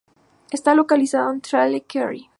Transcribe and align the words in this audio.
Está 0.49 0.73
localizado 0.73 1.31
en 1.31 1.41
Tralee, 1.41 1.81
Kerry. 1.83 2.25